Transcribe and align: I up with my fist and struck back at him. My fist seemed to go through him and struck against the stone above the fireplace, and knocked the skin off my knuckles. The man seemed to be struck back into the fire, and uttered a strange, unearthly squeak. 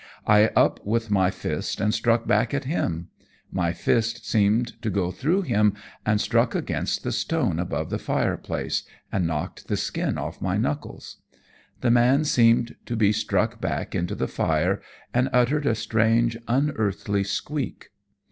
I 0.25 0.45
up 0.55 0.83
with 0.83 1.11
my 1.11 1.29
fist 1.29 1.79
and 1.79 1.93
struck 1.93 2.25
back 2.25 2.55
at 2.55 2.63
him. 2.63 3.09
My 3.51 3.71
fist 3.71 4.27
seemed 4.27 4.81
to 4.81 4.89
go 4.89 5.11
through 5.11 5.43
him 5.43 5.75
and 6.07 6.19
struck 6.19 6.55
against 6.55 7.03
the 7.03 7.11
stone 7.11 7.59
above 7.59 7.91
the 7.91 7.99
fireplace, 7.99 8.81
and 9.11 9.27
knocked 9.27 9.67
the 9.67 9.77
skin 9.77 10.17
off 10.17 10.41
my 10.41 10.57
knuckles. 10.57 11.17
The 11.81 11.91
man 11.91 12.23
seemed 12.23 12.77
to 12.87 12.95
be 12.95 13.11
struck 13.11 13.61
back 13.61 13.93
into 13.93 14.15
the 14.15 14.27
fire, 14.27 14.81
and 15.13 15.29
uttered 15.31 15.67
a 15.67 15.75
strange, 15.75 16.35
unearthly 16.47 17.23
squeak. 17.23 17.91